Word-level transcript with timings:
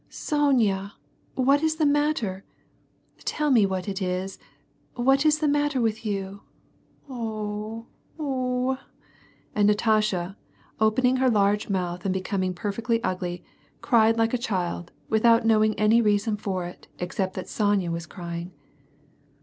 "Sonya! 0.09 0.93
what 1.35 1.61
is 1.61 1.75
the 1.75 1.85
matter? 1.85 2.43
Tell 3.19 3.51
me 3.51 3.67
what 3.67 3.87
is 3.87 4.01
it; 4.01 4.39
what 4.95 5.27
is 5.27 5.37
the 5.37 5.47
matter 5.47 5.79
with 5.79 6.03
you? 6.03 6.41
Oo 7.07 7.85
oo 8.19 8.19
oo!" 8.71 8.77
And 9.53 9.67
Natasha, 9.67 10.37
opening 10.79 11.17
her 11.17 11.29
large 11.29 11.69
mouth 11.69 12.03
and 12.03 12.11
becoming 12.15 12.55
perfectly 12.55 12.99
ugly, 13.03 13.43
cried 13.81 14.17
like 14.17 14.33
a 14.33 14.39
child, 14.41 14.91
without 15.07 15.45
knowing 15.45 15.75
any 15.75 16.01
reason 16.01 16.35
for 16.35 16.65
it 16.65 16.87
except 16.97 17.35
that 17.35 17.47
Sonya 17.47 17.91
was 17.91 18.07
crying. 18.07 18.51